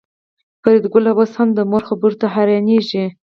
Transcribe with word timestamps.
فریدګل 0.61 1.05
اوس 1.11 1.31
هم 1.39 1.49
د 1.57 1.59
مور 1.71 1.83
خبرو 1.89 2.19
ته 2.21 2.27
حیرانېږي 2.35 3.05